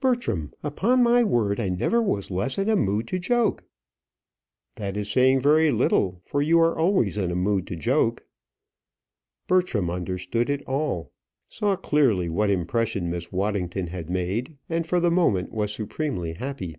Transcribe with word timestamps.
"Bertram, 0.00 0.54
upon 0.62 1.02
my 1.02 1.22
word, 1.22 1.60
I 1.60 1.68
never 1.68 2.00
was 2.00 2.30
less 2.30 2.56
in 2.56 2.70
a 2.70 2.76
mood 2.76 3.06
to 3.08 3.18
joke." 3.18 3.62
"That 4.76 4.96
is 4.96 5.10
saying 5.10 5.40
very 5.40 5.70
little, 5.70 6.22
for 6.24 6.40
you 6.40 6.58
are 6.60 6.78
always 6.78 7.18
in 7.18 7.30
a 7.30 7.34
mood 7.34 7.66
to 7.66 7.76
joke." 7.76 8.24
Bertram 9.46 9.90
understood 9.90 10.48
it 10.48 10.62
all; 10.62 11.12
saw 11.46 11.76
clearly 11.76 12.30
what 12.30 12.48
impression 12.48 13.10
Miss 13.10 13.30
Waddington 13.30 13.88
had 13.88 14.08
made, 14.08 14.56
and 14.70 14.86
for 14.86 14.98
the 14.98 15.10
moment 15.10 15.52
was 15.52 15.74
supremely 15.74 16.32
happy. 16.32 16.76